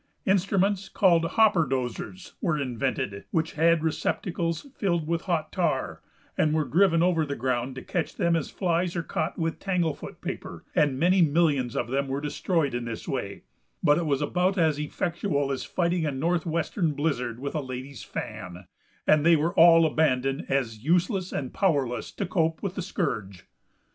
Instruments 0.25 0.89
called 0.89 1.25
"hopperdozers" 1.25 2.33
were 2.41 2.57
invented, 2.59 3.25
which 3.29 3.51
had 3.51 3.83
receptacles 3.83 4.65
filled 4.75 5.05
with 5.05 5.21
hot 5.25 5.51
tar, 5.51 6.01
and 6.35 6.55
were 6.55 6.63
driven 6.65 7.03
over 7.03 7.23
the 7.23 7.35
ground 7.35 7.75
to 7.75 7.83
catch 7.83 8.15
them 8.15 8.35
as 8.35 8.49
flies 8.49 8.95
are 8.95 9.03
caught 9.03 9.37
with 9.37 9.59
tanglefoot 9.59 10.19
paper, 10.19 10.65
and 10.73 10.97
many 10.97 11.21
millions 11.21 11.75
of 11.75 11.87
them 11.87 12.07
were 12.07 12.19
destroyed 12.19 12.73
in 12.73 12.85
this 12.85 13.07
way, 13.07 13.43
but 13.83 13.99
it 13.99 14.07
was 14.07 14.23
about 14.23 14.57
as 14.57 14.79
effectual 14.79 15.51
as 15.51 15.65
fighting 15.65 16.03
a 16.03 16.11
Northwestern 16.11 16.93
blizzard 16.93 17.39
with 17.39 17.53
a 17.53 17.61
lady's 17.61 18.01
fan, 18.03 18.65
and 19.05 19.23
they 19.23 19.35
were 19.35 19.53
all 19.53 19.85
abandoned 19.85 20.47
as 20.49 20.83
useless 20.83 21.31
and 21.31 21.53
powerless 21.53 22.11
to 22.11 22.25
cope 22.25 22.63
with 22.63 22.73
the 22.73 22.81
scourge. 22.81 23.45